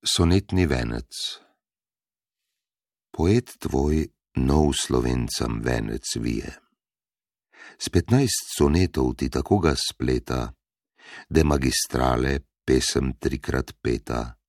[0.00, 1.12] Sonetni venec
[3.12, 3.98] Poet tvoj
[4.40, 6.48] nov slovencem venec vije.
[7.76, 10.56] S petnajst sonetov ti tako ga spleta,
[11.28, 14.40] da magistrale pesem trikrat peta,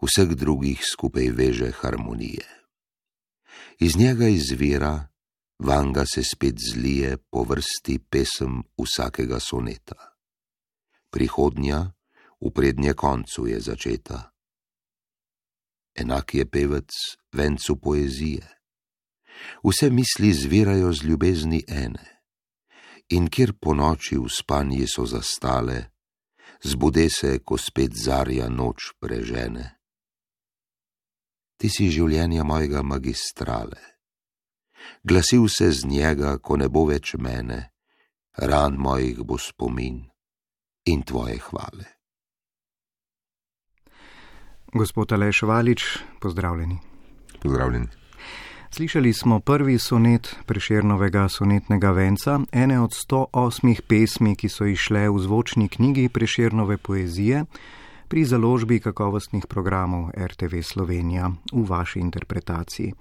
[0.00, 2.48] vseh drugih skupaj veže harmonije.
[3.84, 5.04] Iz njega izvira,
[5.60, 10.16] vanga se spet zlije po vrsti pesem vsakega soneta.
[11.12, 11.92] Prihodnja,
[12.40, 14.32] v prednje koncu je začeta
[16.00, 16.90] enak je pevec
[17.32, 18.46] vencu poezije.
[19.64, 22.06] Vse misli zvirajo z ljubezni ene,
[23.08, 25.90] in kjer po noči v spanji so zastale,
[26.62, 29.78] zbude se, ko spet zarja noč prežene.
[31.58, 33.80] Ti si življenja mojega magistrale,
[35.02, 37.72] glasil se z njega, ko ne bo več mene,
[38.38, 40.04] ran mojih bo spomin
[40.86, 41.97] in tvoje hvale.
[44.72, 45.84] Gospod Aleš Valič,
[46.20, 46.78] pozdravljeni.
[47.42, 47.86] Pozdravljeni.
[48.70, 55.18] Slišali smo prvi sonet Prešernovega sonetnega venca, ene od 108 pesmi, ki so išle v
[55.18, 57.44] zvočni knjigi Prešernove poezije
[58.08, 62.92] pri založbi kakovostnih programov RTV Slovenija v vaši interpretaciji.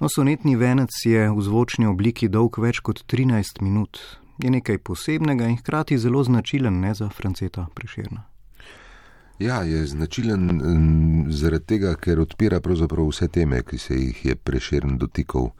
[0.00, 4.00] No, sonetni venec je v zvočni obliki dolg več kot 13 minut.
[4.38, 8.35] Je nekaj posebnega in hkrati zelo značilen ne za Franceta Prešerna.
[9.38, 10.60] Ja, je značilen
[11.28, 15.50] zaradi tega, ker odpira pravzaprav vse teme, ki se jih je preširn dotikal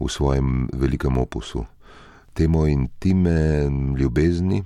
[0.00, 1.64] v svojem velikem opusu.
[2.34, 4.64] Temo intime ljubezni,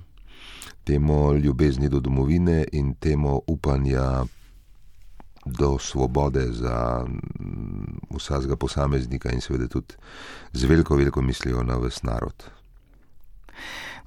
[0.83, 4.25] temo ljubezni do domovine in temo upanja
[5.45, 9.95] do svobode za mm, vsakega posameznika in seveda tudi
[10.53, 12.43] z veliko, veliko mislijo na ves narod.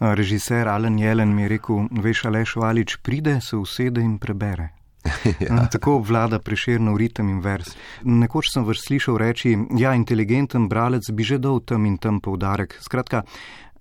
[0.01, 4.69] Režiser Alen Jelen mi je rekel, veš, Aleš Valič pride, se usede in prebere.
[5.41, 5.67] ja.
[5.73, 7.77] Tako vlada preširno ritem in vers.
[8.05, 12.77] Nekoč sem vas slišal reči, ja, inteligenten bralec bi že dal tam in tam poudarek.
[12.81, 13.23] Skratka,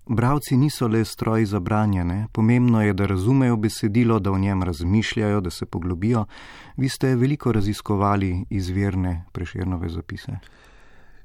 [0.08, 2.28] bravci niso le stroji za branje, ne?
[2.32, 6.26] pomembno je, da razumejo besedilo, da o njem razmišljajo, da se poglobijo.
[6.78, 10.40] Vi ste veliko raziskovali izvirne preširnove zapise.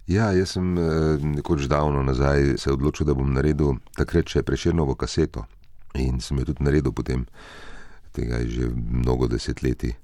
[0.06, 4.98] Ja, jaz sem eh, nekoč davno nazaj se odločil, da bom naredil takrat še preširnovo
[5.00, 5.46] kaseto
[5.96, 7.22] in sem jo tudi naredil potem,
[8.12, 9.94] tega je že mnogo desetletij.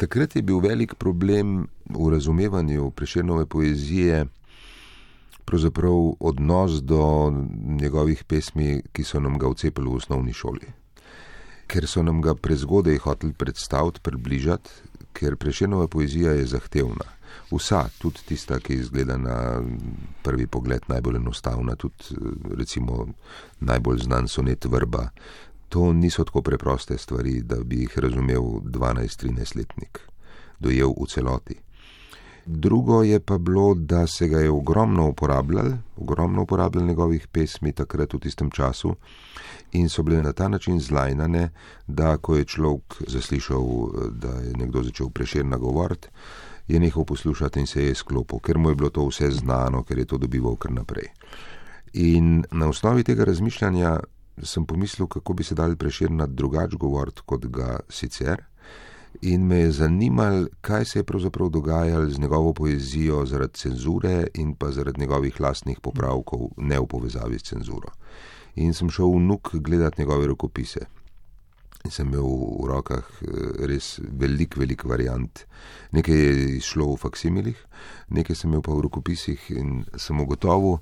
[0.00, 4.24] Takrat je bil velik problem v razumevanju preširnove poezije,
[5.44, 7.30] pravzaprav odnos do
[7.80, 10.72] njegovih pesmi, ki so nam ga vcepili v osnovni šoli.
[11.68, 14.70] Ker so nam ga prezgodaj hoteli predstaviti, približati,
[15.14, 17.14] ker preširnova poezija je zahtevna
[17.50, 19.62] vsa, tudi tista, ki izgleda na
[20.22, 22.16] prvi pogled najbolj enostavna, tudi
[22.56, 23.06] recimo
[23.60, 25.08] najbolj znan sonet vrba.
[25.68, 30.00] To niso tako preproste stvari, da bi jih razumel 12-13 letnik,
[30.58, 31.56] dojel v celoti.
[32.46, 35.66] Drugo je pa bilo, da se ga je ogromno uporabljal,
[35.96, 38.94] ogromno uporabljal njegovih pesmi takrat v tistem času
[39.72, 41.50] in so bile na ta način zlajnane,
[41.86, 43.64] da ko je človek zaslišal,
[44.10, 46.08] da je nekdo začel preširno govoriti,
[46.68, 49.98] je nehal poslušati in se je sklopil, ker mu je bilo to vse znano, ker
[49.98, 51.08] je to dobival kar naprej.
[51.92, 54.00] In na osnovi tega razmišljanja
[54.42, 58.44] sem pomislil, kako bi se dal preširnati drugače govoriti, kot ga sicer.
[59.22, 64.54] In me je zanimalo, kaj se je pravzaprav dogajalo z njegovo poezijo zaradi cenzure in
[64.54, 67.94] pa zaradi njegovih lastnih popravkov, ne v povezavi s cenzuro.
[68.54, 70.86] In sem šel v nuk gledati njegove rokopise
[71.84, 75.44] in sem imel v rokah eh, res velik, velik variant.
[75.92, 77.58] Nekaj je išlo v faksimilih,
[78.08, 80.80] nekaj sem imel pa v rokopisih in sem ugotovil,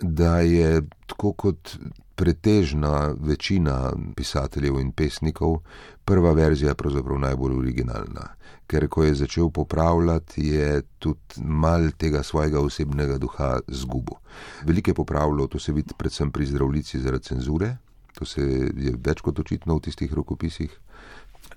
[0.00, 1.78] da je tako kot
[2.18, 5.60] pretežna večina pisateljev in pesnikov,
[6.04, 8.24] prva verzija pravzaprav najbolj originalna.
[8.66, 14.18] Ker ko je začel popravljati, je tudi mal tega svojega osebnega duha zgubil.
[14.66, 17.76] Veliko je popravljal, to se vidi predvsem pri zdravnici zaradi cenzure,
[18.18, 20.74] to se je več kot očitno v tistih rokopisih.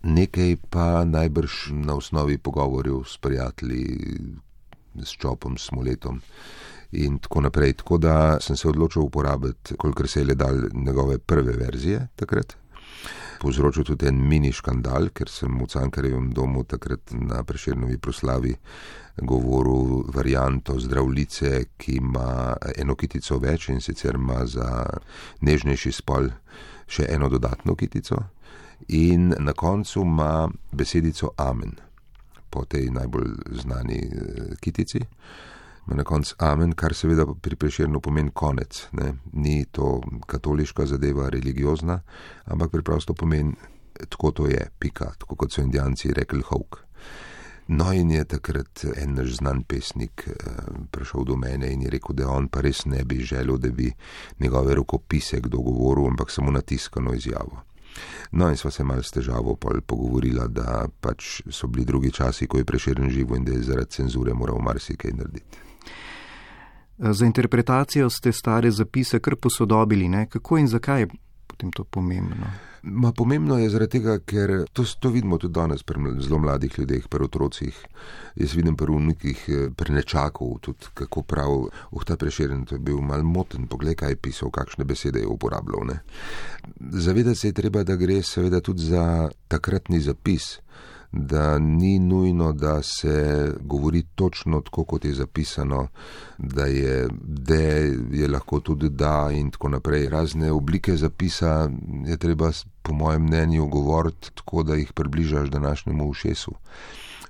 [0.04, 3.98] Nekaj pa najbrž na osnovi pogovorjev s prijatelji,
[5.04, 6.22] s čopom, s moletom
[6.92, 7.74] in tako naprej.
[7.74, 12.58] Tako da sem se odločil uporabiti, kolikor se je le dal njegove prve verzije takrat.
[13.42, 18.54] Povzročil tudi en mini škandal, ker sem v Cankarjevem domu takrat na preširnovi proslavi
[19.18, 24.86] govoril varianto zdravljice, ki ima eno kitico več in sicer ima za
[25.42, 26.30] nežnejši spol
[26.88, 28.20] še eno dodatno kitico,
[28.88, 31.76] in na koncu ima besedico amen,
[32.52, 33.32] po tej najbolj
[33.64, 35.00] znani eh, kitici.
[35.86, 38.88] Ma na koncu amen, kar seveda pri preširnu pomeni konec.
[38.92, 39.14] Ne?
[39.34, 42.02] Ni to katoliška zadeva, religiozna,
[42.46, 43.56] ampak preprosto pomeni,
[44.10, 46.84] tako to je, pika, tako kot so indijanci rekli, hok.
[47.68, 50.34] No, in je takrat en naš znan pesnik eh,
[50.92, 53.92] prišel do mene in je rekel, da on pa res ne bi želel, da bi
[54.40, 57.64] njegove rokopise kdo govoril, ampak samo natiskano izjavo.
[58.32, 62.58] No, in sva se mal s težavo pogovorila, da pač so bili drugi časi, ko
[62.58, 65.58] je preširen živo in da je zaradi cenzure moral marsikaj narediti.
[66.98, 70.30] Za interpretacijo ste stare zapise kar posodobili, ne?
[70.30, 71.08] kako in zakaj
[71.62, 72.46] potem to pomembno?
[72.82, 77.08] Ma pomembno je zaradi tega, ker to, to vidimo tudi danes pri zelo mladih ljudeh,
[77.08, 77.78] pri otrocih.
[78.36, 81.52] Jaz vidim pri unikih, eh, pri nečakov, tudi kako prav,
[81.92, 85.28] uh, ta preširjen, to je bil mal moten, pogled, kaj je pisal, kakšne besede je
[85.28, 85.86] uporabljal.
[85.86, 86.00] Ne.
[86.80, 90.58] Zavedati se je treba, da gre seveda tudi za takratni zapis
[91.12, 95.88] da ni nujno, da se govori točno tako, kot je zapisano,
[96.38, 100.10] da je de, je lahko tudi da in tako naprej.
[100.10, 101.70] Razne oblike zapisa
[102.06, 106.52] je treba, po mojem mnenju, govoriti tako, da jih približaš današnjemu ušesu.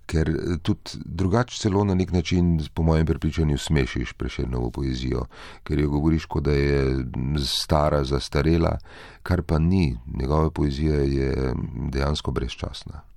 [0.05, 0.31] Ker
[0.61, 5.25] tudi drugače celo na nek način, po mojem prepričanju, smešiš preširno poezijo,
[5.63, 7.05] ker jo govoriš, kot da je
[7.45, 8.77] stara, zastarela,
[9.23, 9.97] kar pa ni.
[10.19, 11.53] Njegova poezija je
[11.91, 13.10] dejansko brezčasna.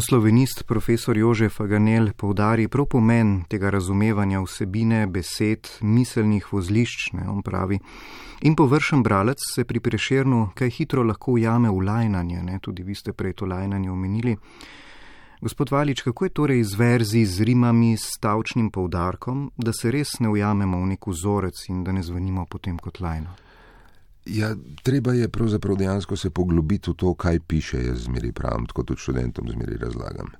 [0.00, 7.42] Slovenist profesor Jožef Aganel povdari prav pomen tega razumevanja vsebine, besed, miselnih vozlišč, ne on
[7.42, 7.78] pravi.
[8.42, 12.94] In površen bralec se pri preširnu kaj hitro lahko ujame v lajnanje, ne tudi vi
[12.94, 14.36] ste prej to lajnanje omenili.
[15.40, 20.18] Gospod Valič, kako je torej z verzi, z rimami, s stavčnim povdarkom, da se res
[20.20, 23.30] ne ujamemo v nek vzorec in da ne zvenimo potem kot lajno?
[24.26, 28.86] Ja, treba je pravzaprav dejansko se poglobiti v to, kaj piše, jaz zmeri pravim, kot
[28.86, 30.30] tudi študentom zmeri razlagam.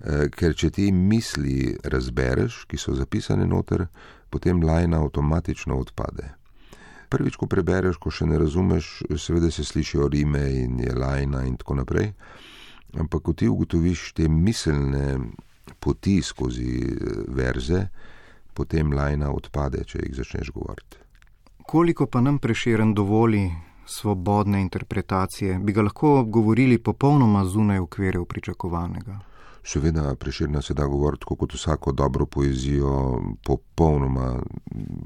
[0.00, 3.86] E, ker če ti misli razbereš, ki so zapisane noter,
[4.30, 6.28] potem lajna avtomatično odpade.
[7.08, 11.56] Prvič, ko prebereš, ko še ne razumeš, seveda se slišijo rime in je lajna in
[11.56, 12.12] tako naprej,
[12.92, 15.16] ampak ko ti ugotoviš te miselne
[15.80, 17.86] poti skozi e, verze,
[18.52, 21.06] potem lajna odpade, če jih začneš govoriti
[21.66, 23.50] koliko pa nam preširen dovoli
[23.86, 29.18] svobodne interpretacije, bi ga lahko govorili popolnoma zunaj okvirjev pričakovanega.
[29.64, 34.42] Seveda, preširna se da govoriti kot vsako dobro poezijo, popolnoma,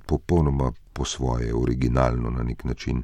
[0.07, 3.03] popolnoma po svoje, originalno na nek način,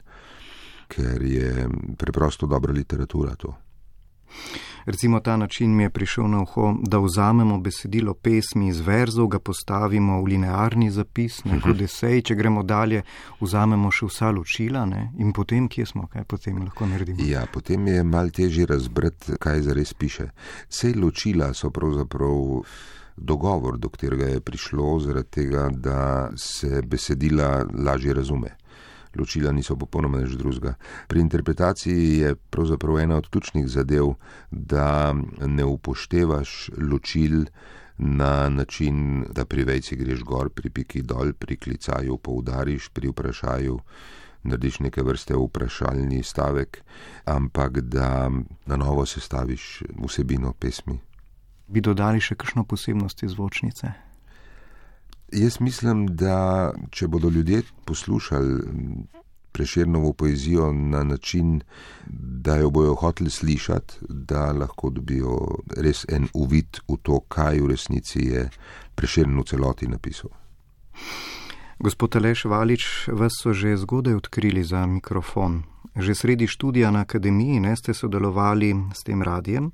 [0.89, 1.69] ker je
[1.99, 3.55] preprosto dobra literatura to.
[4.85, 9.39] Recimo ta način mi je prišel na uho, da vzamemo besedilo pesmi iz verzov, ga
[9.39, 11.79] postavimo v linearni zapis, neko uh -huh.
[11.79, 13.03] desej, če gremo dalje,
[13.41, 15.13] vzamemo še vsa ločila ne?
[15.19, 17.19] in potem, kje smo, kaj potem lahko naredimo.
[17.23, 20.31] Ja, potem je mal težje razbrati, kaj zares piše.
[20.69, 22.63] Sej ločila so pravzaprav.
[23.23, 28.60] Dogovor, do katerega je prišlo, zaradi tega, da se besedila lažje razume
[29.17, 30.75] ločila niso popolnoma nič drugega.
[31.09, 34.15] Pri interpretaciji je pravzaprav ena od ključnih zadev,
[34.51, 35.15] da
[35.47, 37.45] ne upoštevaš ločil
[37.99, 43.81] na način, da pri vejci greš gor, pri piki dol, pri klicaju poudariš, pri vprašaju
[44.43, 46.81] narediš neke vrste vprašalni stavek,
[47.25, 48.31] ampak da
[48.67, 50.99] na novo sestaviš vsebino pesmi.
[51.69, 53.93] Bi dodali še kakšno posebnost zvočnice?
[55.33, 58.61] Jaz mislim, da če bodo ljudje poslušali
[59.53, 61.61] preširnovo poezijo na način,
[62.43, 65.39] da jo bojo hoteli slišati, da lahko dobijo
[65.77, 68.49] res en uvid v to, kaj v resnici je
[68.95, 70.31] preširno celoti napisal.
[71.79, 75.63] Gospod Aleš Valič, vas so že zgodaj odkrili za mikrofon.
[75.97, 79.71] Že sredi študija na akademiji ne ste sodelovali s tem radijem,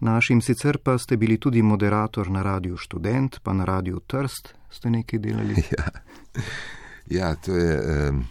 [0.00, 4.90] našim sicer pa ste bili tudi moderator na radiju Študent, pa na radiju Trst ste
[4.90, 5.62] nekaj delali.
[7.12, 7.72] Ja, ja to je.
[8.08, 8.24] Um,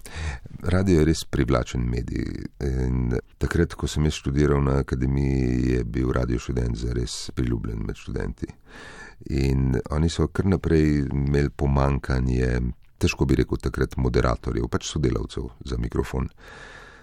[0.63, 2.47] radio je res privlačen medij.
[2.65, 7.97] In takrat, ko sem jaz študiral na akademiji, je bil radio Študent zares priljubljen med
[7.97, 8.47] študenti.
[9.37, 12.49] In oni so kar naprej imeli pomankanje,
[13.01, 16.29] težko bi rekel takrat, moderatorjev, pač sodelavcev za mikrofon.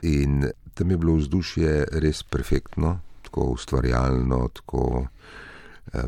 [0.02, 5.06] In tam je bilo vzdušje res perfektno, tako ustvarjalno, tako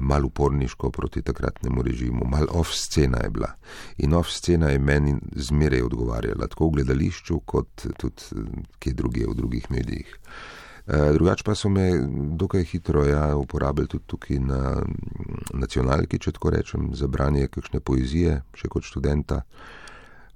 [0.00, 3.52] malo uporniško proti takratnemu režimu, malo off-scena je bila.
[3.98, 9.34] In off-scena je meni zmeraj odgovarjala, tako v gledališču, kot tudi eh, kje druge v
[9.34, 10.16] drugih medijih.
[10.86, 11.90] Eh, drugač pa so me
[12.36, 14.82] dokaj hitro ja, uporabili tudi tukaj na
[15.54, 19.42] nacionalki, če tako rečem, za branje kakšne poezije, še kot študenta.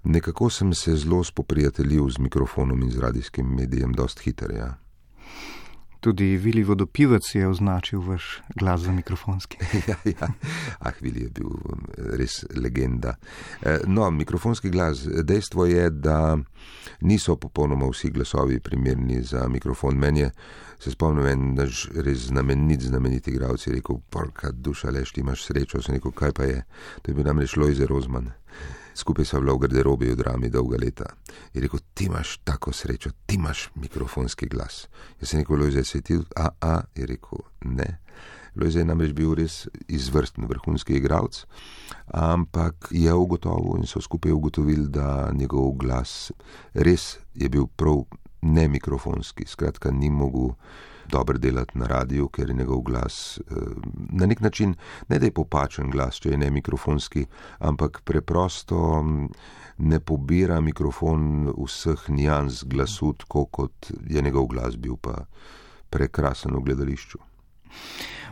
[0.04, 4.52] Nekako sem se zelo spoprijateljil z mikrofonom in z radijskim medijem, dost hiter.
[4.52, 4.74] Ja.
[6.04, 9.56] Tudi Vili Vodopivec je označil vaš glas za mikrofonski.
[9.88, 10.28] ja, ja.
[10.78, 13.14] Ah, Vili je bil um, res legenda.
[13.62, 15.06] Eh, no, mikrofonski glas.
[15.22, 16.36] Dejstvo je, da
[17.00, 19.96] niso popolnoma vsi glasovi primerni za mikrofon.
[19.96, 20.30] Meni je,
[20.78, 25.44] se spomnim, en naš res znamenit, znamenit igralec je rekel, porka duša, leš ti imaš
[25.44, 26.64] srečo, sem rekel, kaj pa je.
[27.02, 28.28] To je bil namreč Lojze Rozman
[28.94, 31.06] skupaj sva bila v garderobi v drami dolga leta.
[31.54, 34.88] Je rekel, ti imaš tako srečo, ti imaš mikrofonski glas.
[35.20, 37.98] Jaz sem rekel, Lojze, se ti, a, a, je rekel, ne.
[38.56, 41.42] Lojze je namreč bil res izvrsten vrhunski igralec,
[42.14, 46.32] ampak je ugotovil in so skupaj ugotovili, da njegov glas
[46.74, 48.04] res je bil prav
[48.42, 50.54] ne mikrofonski, skratka ni mogel
[51.10, 53.54] dobro delati na radiju, ker je njegov glas eh,
[54.10, 54.74] na nek način
[55.08, 57.26] ne da je popačen glas, če je ne mikrofonski,
[57.58, 59.28] ampak preprosto mm,
[59.78, 65.24] ne pobira mikrofon vseh nijans glasu, tako kot je njegov glas bil pa
[65.90, 67.18] prekrasen v gledališču.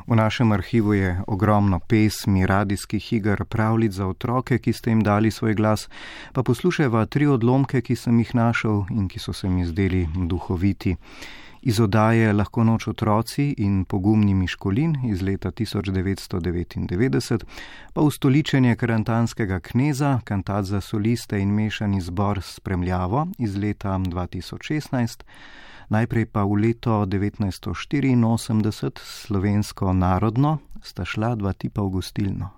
[0.06, 5.30] V našem arhivu je ogromno pesmi, radijskih iger, pravljic za otroke, ki ste jim dali
[5.30, 5.88] svoj glas,
[6.32, 10.96] pa poslušajva tri odlomke, ki sem jih našel in ki so se mi zdeli duhoviti
[11.62, 17.44] iz odaje Lahko noč otroci in pogumni Miškolin iz leta 1999,
[17.92, 25.22] pa ustoličenje karantanskega kneza, kantat za soliste in mešani zbor s spremljavo iz leta 2016,
[25.88, 32.50] najprej pa v leto 1984 slovensko narodno sta šla dva tipa v gostilno.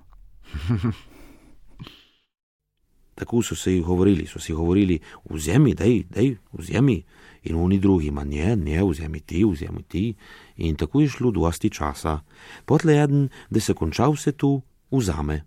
[3.15, 4.99] Tako so se jih govorili, so si govorili,
[5.31, 7.05] vzemi, dej, dej, vzemi
[7.45, 10.15] in oni drugi, ma ne, ne, vzemi ti, vzemi ti.
[10.57, 12.21] In tako je šlo dosti časa,
[12.65, 15.45] potle eden, da se konča vse tu, vzame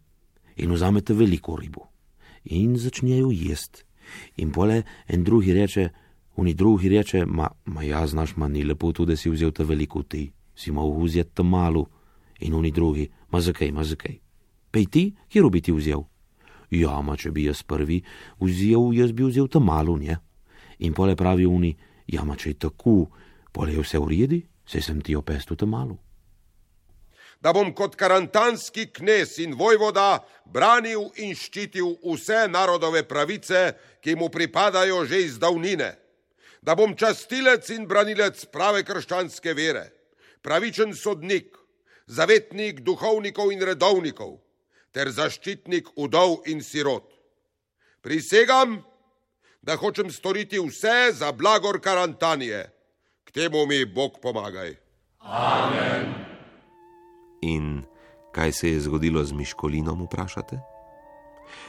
[0.58, 1.88] in vzamete veliko ribo
[2.50, 3.84] in začnejo jesti.
[4.38, 5.90] In pole en drugi reče,
[6.36, 9.64] oni drugi reče, ma, ma ja, znaš, ma ni lepo tu, da si vzel te
[9.64, 11.88] veliko ti, si mal vzeti te malo.
[12.40, 14.20] In oni drugi, ma zakaj, ma zakaj.
[14.72, 16.06] Pej ti, kjer bi ti vzel?
[16.72, 18.02] Ja, ma če bi jaz prvi
[18.40, 20.20] vzel, jaz bi vzel te malo, ne?
[20.80, 21.72] In pole pravi oni,
[22.08, 23.08] ja, ma če je tako,
[23.54, 25.98] pole je vse v redu, se sem ti opestu te malo.
[27.42, 34.30] Da bom kot karantanski knes in vojvoda branil in ščitil vse narodove pravice, ki mu
[34.34, 35.94] pripadajo že iz davnine.
[36.62, 39.86] Da bom častilec in branilec prave krščanske vere,
[40.42, 41.54] pravičen sodnik,
[42.08, 44.40] zavetnik duhovnikov in redovnikov
[44.92, 47.06] ter zaščitnik udov in sirot.
[48.02, 48.80] Prisegam,
[49.62, 52.74] da hočem storiti vse za blagor karantanije.
[53.24, 54.76] K temu mi Bog pomagaj.
[55.20, 56.14] Amen.
[57.42, 57.84] In
[58.32, 60.60] kaj se je zgodilo z Miškolinom, vprašate?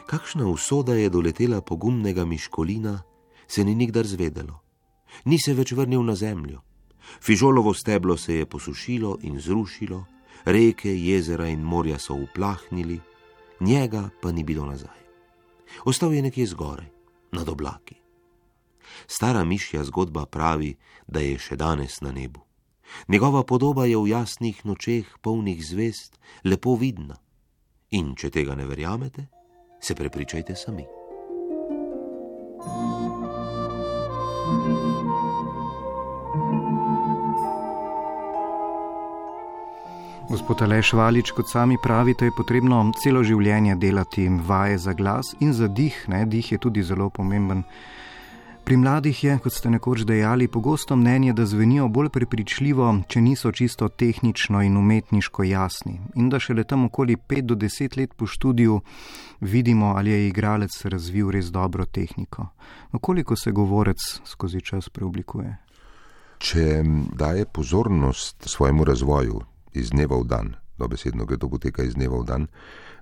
[0.07, 3.03] Kakšna usoda je doletela pogumnega Miškolina,
[3.49, 4.61] se ni nikdar zvedelo.
[5.25, 6.61] Ni se več vrnil na zemljo.
[7.21, 10.05] Fižolovo steblo se je posušilo in zrušilo,
[10.45, 13.01] reke, jezera in morja so uplahnili,
[13.61, 14.99] njega pa ni bilo nazaj.
[15.85, 16.98] Ostal je nekje zgoraj
[17.33, 17.97] nad oblaki.
[19.07, 22.41] Stara mišja zgodba pravi, da je še danes na nebu.
[23.09, 27.19] Njegova podoba je v jasnih nočeh, polnih zvest, lepo vidna.
[27.91, 29.29] In če tega ne verjamete,
[29.81, 30.85] se prepričajte sami.
[40.29, 45.55] Gospod Aleš Valič, kot sami pravite, je potrebno celo življenje delati vaje za glas in
[45.57, 45.97] za dih.
[46.13, 46.27] Ne?
[46.29, 47.63] Dih je tudi zelo pomemben.
[48.69, 53.53] Pri mladih je, kot ste nekoč dejali, pogosto mnenje, da zvenijo bolj prepričljivo, če niso
[53.57, 55.97] čisto tehnično in umetniško jasni.
[56.21, 58.81] In da šele tam okoli 5 do 10 let po študiju
[59.41, 62.51] vidimo, ali je igralec razvil res dobro tehniko.
[62.93, 65.57] No, koliko se govorec skozi čas preoblikuje?
[66.39, 66.83] Če
[67.17, 69.41] daje pozornost svojemu razvoju,
[69.73, 72.47] iz dneva v dan, dobesedno gre to poteka iz dneva v dan,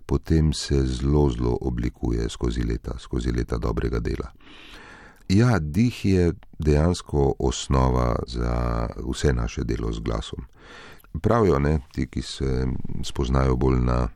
[0.06, 4.32] potem se zelo, zelo oblikuje skozi leta, skozi leta dobrega dela.
[5.28, 10.46] Ja, dih je dejansko osnova za vse naše delo z glasom.
[11.22, 12.66] Pravijo ne, ti, ki se
[13.02, 14.08] spoznajo bolj na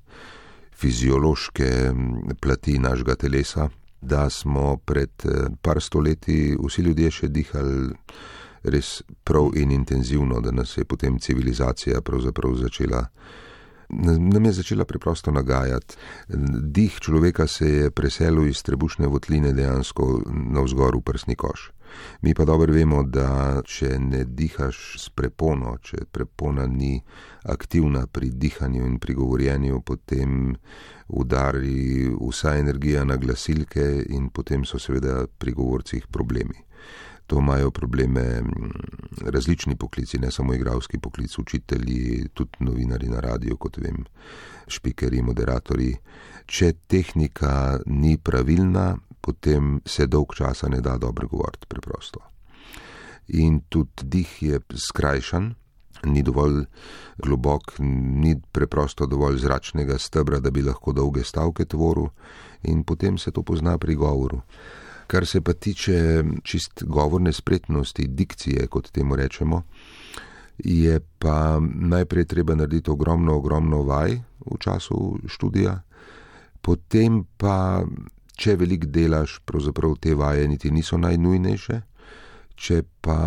[0.80, 1.92] fiziološke
[2.40, 3.69] plati našega telesa,
[4.00, 7.90] da smo pred eh, par stoletji vsi ljudje še dihali
[8.62, 13.07] res prav in intenzivno, da nas je potem civilizacija pravzaprav začela.
[13.90, 15.97] Nam je začela preprosto nagajati.
[16.62, 21.73] Dih človeka se je preselil iz trebušne votline dejansko navzgor v prsni koš.
[22.23, 27.00] Mi pa dobro vemo, da če ne dihaš s prepono, če prepona ni
[27.43, 30.55] aktivna pri dihanju in pri govorjenju, potem
[31.09, 36.62] udari vsa energija na glasilke in potem so seveda pri govorcih problemi.
[37.31, 38.43] To imajo probleme
[39.23, 44.03] različni poklici, ne samo igralski poklic, učitelji, tudi novinari na radiju, kot vem,
[44.67, 45.93] špikeri, moderatori.
[46.47, 52.21] Če tehnika ni pravilna, potem se dolg časa ne da dobro govoriti preprosto.
[53.39, 55.55] In tudi dih je skrajšan,
[56.11, 56.65] ni dovolj
[57.23, 62.11] globok, ni preprosto dovolj zračnega stebra, da bi lahko dolge stavke tvoril,
[62.63, 64.43] in potem se to pozna pri govoru.
[65.11, 69.62] Kar se pa tiče čist govorne spretnosti, dikcije, kot temu rečemo,
[70.59, 75.81] je pa najprej treba narediti ogromno, ogromno vaj v času študija,
[76.62, 77.83] potem pa,
[78.37, 81.81] če velik delaš, pravzaprav te vaje niti niso najnujnejše,
[82.55, 83.19] če pa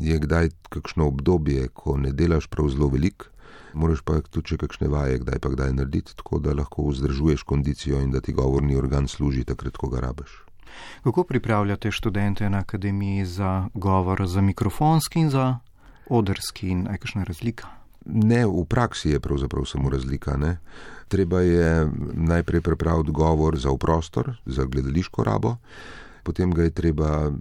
[0.00, 3.28] je kdaj kakšno obdobje, ko ne delaš prav zelo velik,
[3.74, 8.00] moraš pa tudi če kakšne vaje, kdaj pa kdaj narediti, tako da lahko vzdržuješ kondicijo
[8.00, 10.42] in da ti govorni organ služi takrat, ko ga rabiš.
[11.04, 15.58] Kako pripravljate študente na akademiji za govor, za mikrofonski in za
[16.08, 17.68] odrski in je kakšna razlika?
[18.06, 20.36] Ne, v praksi je pravzaprav samo razlika.
[20.36, 20.58] Ne?
[21.08, 25.56] Treba je najprej pripraviti govor za v prostor, za gledališko rabo,
[26.22, 27.32] potem ga je treba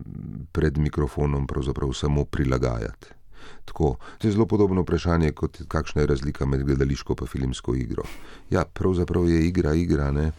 [0.51, 3.07] pred mikrofonom pravzaprav samo prilagajati.
[3.65, 8.03] Tako, to je zelo podobno vprašanje, kot kakšna je razlika med gledališko in filmsko igro.
[8.49, 10.31] Ja, pravzaprav je igra igra, ne?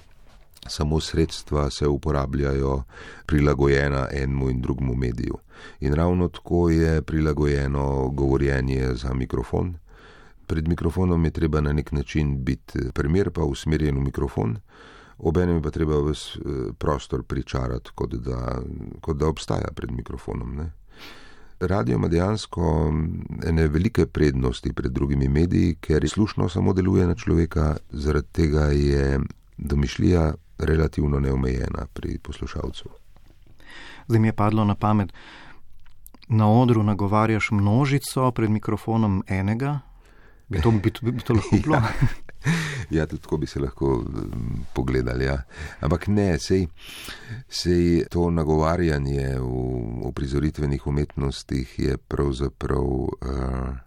[0.68, 2.82] Samo sredstva se uporabljajo
[3.26, 5.38] prilagojena enemu in drugemu mediju.
[5.80, 9.76] In ravno tako je prilagojeno govorjenje za mikrofon.
[10.46, 14.56] Pred mikrofonom je treba na nek način biti primer, pa usmerjen v mikrofon,
[15.18, 16.38] obenem pa treba vse
[16.78, 18.58] prostor pričarati, kot da,
[19.00, 20.56] kot da obstaja pred mikrofonom.
[20.56, 20.70] Ne?
[21.60, 22.92] Radio ima dejansko
[23.46, 29.20] ene velike prednosti pred drugimi mediji, ker slušno samo deluje na človeka, zaradi tega je
[29.56, 32.88] domišljija relativno neomejena pri poslušalcu.
[34.08, 35.12] Zdaj mi je padlo na pamet,
[36.28, 39.80] na odru nagovarjaš množico, pred mikrofonom enega.
[40.48, 41.82] Bi to, bi, bi to lahko bilo?
[42.96, 44.04] ja, tudi tako bi se lahko
[44.74, 45.24] pogledali.
[45.24, 45.42] Ja.
[45.80, 46.66] Ampak ne, sej,
[47.48, 49.50] sej to nagovarjanje v,
[50.06, 52.84] v prizoritvenih umetnostih je pravzaprav.
[52.84, 53.85] Uh,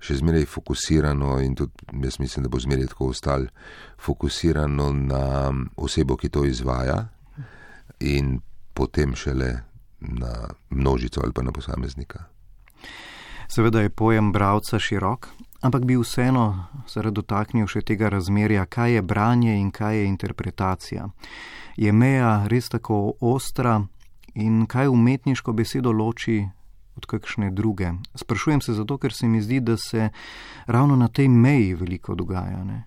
[0.00, 1.72] še zmeraj fokusirano in tudi
[2.04, 3.46] jaz mislim, da bo zmeraj tako ostal
[3.98, 7.08] fokusirano na osebo, ki to izvaja
[8.00, 8.40] in
[8.74, 9.52] potem šele
[10.00, 12.24] na množico ali pa na posameznika.
[13.48, 15.28] Seveda je pojem bravca širok,
[15.60, 20.06] ampak bi vseeno se rad dotaknil še tega razmerja, kaj je branje in kaj je
[20.06, 21.08] interpretacija.
[21.76, 23.80] Je meja res tako ostra
[24.34, 26.42] in kaj umetniško besedo loči
[26.96, 27.92] od kakšne druge.
[28.14, 30.08] Sprašujem se zato, ker se mi zdi, da se
[30.66, 32.64] ravno na tej meji veliko dogaja.
[32.64, 32.82] Ne?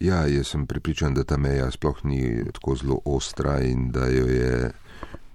[0.00, 4.26] Ja, jaz sem pripričan, da ta meja sploh ni tako zelo ostra in da jo
[4.26, 4.70] je,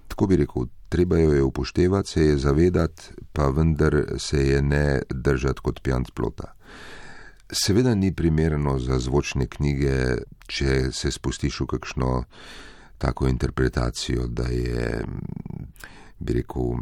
[0.08, 3.02] tako bi rekel, treba jo je upoštevati, se je zavedati,
[3.32, 6.54] pa vendar se je ne držati kot pijan plota.
[7.52, 12.24] Seveda ni primerno za zvočne knjige, če se spustiš v kakšno
[12.98, 15.04] tako interpretacijo, da je,
[16.18, 16.80] bi rekel,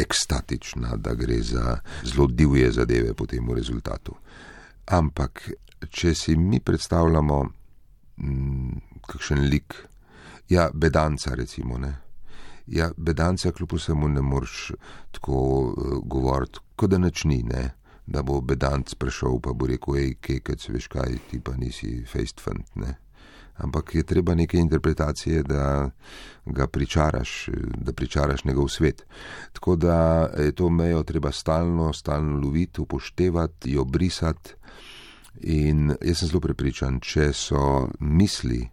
[0.00, 4.14] ekstatična, da gre za zelo divje zadeve potem v rezultatu.
[4.86, 5.50] Ampak,
[5.90, 7.40] če si mi predstavljamo
[8.16, 9.74] mm, kakšen lik,
[10.48, 11.94] ja, bedanca recimo, ne.
[12.70, 14.72] Ja, bedanca kljub vsemu ne moreš
[15.10, 17.70] tako uh, govoriti, kot da načni, ne.
[18.10, 22.66] Da bo bedanc prišel pa bo rekel, hej, kekec, veš kaj, ti pa nisi fund,
[22.74, 22.96] ne
[23.60, 25.90] ampak je treba neke interpretacije, da
[26.46, 29.06] ga pričaraš, da pričaraš njegov svet.
[29.52, 34.54] Tako da je to mejo treba stalno, stalno loviti, upoštevati, jo brisati.
[35.40, 38.68] In jaz sem zelo prepričan, če so misli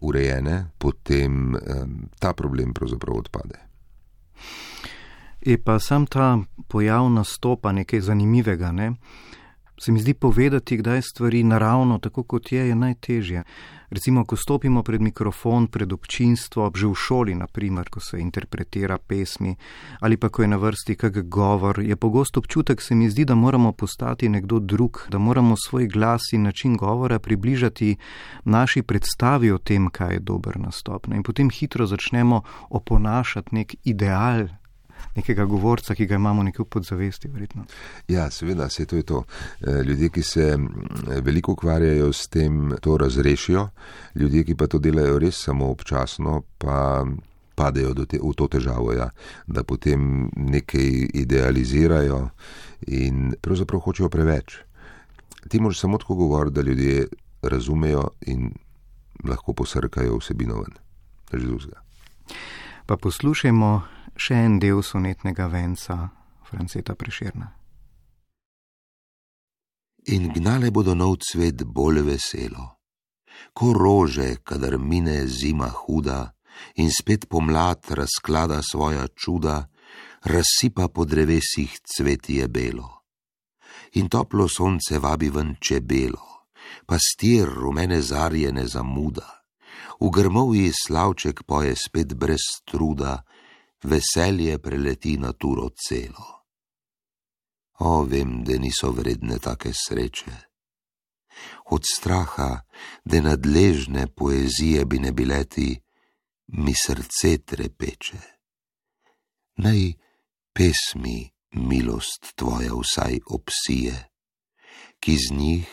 [0.00, 1.54] urejene, potem
[2.18, 3.60] ta problem pravzaprav odpade.
[5.40, 8.94] Je pa sam ta pojav nastopa nekaj zanimivega, ne?
[9.80, 13.42] Se mi zdi povedati, kdaj stvari naravno, tako kot je, je najtežje.
[13.90, 19.54] Recimo, ko stopimo pred mikrofon, pred občinstvo, že v šoli, naprimer, ko se interpretira pesmi
[20.00, 23.34] ali pa ko je na vrsti kak govor, je pogosto občutek, se mi zdi, da
[23.34, 27.96] moramo postati nekdo drug, da moramo svoj glas in način govora približati
[28.44, 31.06] naši predstavi o tem, kaj je dober nastop.
[31.06, 34.48] In potem hitro začnemo oponašati nek ideal
[35.16, 37.28] nekega govorca, ki ga imamo nekje v podzavesti.
[37.28, 37.64] Verjetno.
[38.08, 39.24] Ja, seveda, se to je to.
[39.60, 40.58] E, ljudje, ki se
[41.22, 43.68] veliko ukvarjajo s tem, to razrešijo,
[44.14, 47.04] ljudje, ki pa to delajo res samo občasno, pa
[47.54, 49.08] padejo te, v to težavo, ja,
[49.46, 52.28] da potem nekaj idealizirajo
[52.86, 54.58] in pravzaprav hočejo preveč.
[55.48, 57.06] Ti moraš samo tako govoriti, da ljudje
[57.42, 58.50] razumejo in
[59.24, 60.74] lahko posrkajo vsebino ven.
[61.34, 61.82] Židuzga.
[62.86, 63.82] Pa poslušajmo
[64.16, 66.10] še en del sonetnega venca
[66.44, 67.50] Franceta Preširna.
[70.14, 72.64] In gnale bodo nov cvet bolj veselo,
[73.56, 76.34] ko rože, kadar mine zima huda
[76.76, 79.64] in spet pomlad razklada svoja čuda,
[80.24, 83.02] razsipa po drevesih cvetje belo.
[83.94, 86.44] In toplo sonce vabi ven čebelo,
[86.86, 89.26] pastir rumene zarje ne zamuda,
[90.00, 93.22] v grmovji slavček poje spet brez truda,
[93.84, 96.44] veselje preleti naturo celo.
[97.78, 100.36] O, vem, da niso vredne take sreče.
[101.74, 102.62] Od straha,
[103.04, 105.80] da nadležne poezije bi ne bile ti,
[106.46, 108.20] mi srce trepeče.
[109.56, 109.92] Naj
[110.54, 114.08] pesmi milost tvoja vsaj obsije,
[115.00, 115.66] ki z njih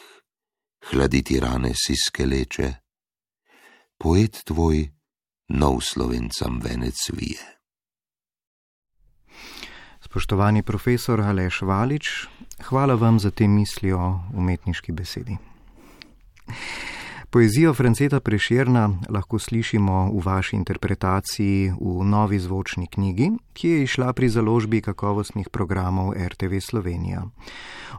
[0.90, 2.74] hladiti rane si skeleče,
[3.98, 4.90] poet tvoj
[5.48, 7.61] nov slovencam venec vije.
[10.12, 12.28] Spoštovani profesor Aleš Valič,
[12.68, 15.38] hvala vam za te misli o umetniški besedi.
[17.30, 24.12] Poezijo Franceta Preširna lahko slišimo v vaši interpretaciji v novi zvočni knjigi, ki je išla
[24.14, 27.24] pri založbi kakovostnih programov RTV Slovenija.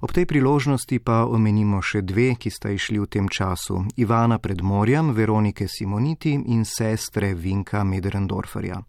[0.05, 5.17] Ob tej priložnosti pa omenimo še dve, ki sta išli v tem času: Ivana Predmorjem,
[5.17, 8.85] Veronike Simoniti in sestre Vinka Medrendorferja.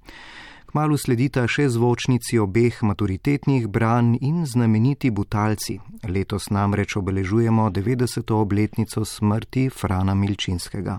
[0.74, 5.76] Kmalu sledita še zvočnici obeh maturitetnih branj in znameniti butalci.
[6.10, 8.34] Letos namreč obeležujemo 90.
[8.34, 10.96] obletnico smrti Frana Milčinskega.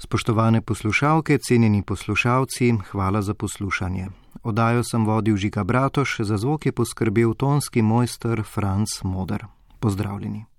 [0.00, 4.08] Spoštovane poslušalke, cenjeni poslušalci, hvala za poslušanje.
[4.42, 9.44] Odajo sem vodil Žiga Bratoš, za zvok je poskrbel tonski mojster Franz Moder.
[9.84, 10.51] Pozdravljeni.